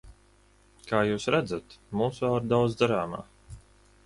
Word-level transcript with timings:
Kā 0.91 1.01
jūs 1.09 1.29
redzat, 1.35 1.77
mums 2.01 2.23
vēl 2.25 2.39
ir 2.39 2.49
daudz 2.55 2.79
darāmā. 2.81 3.23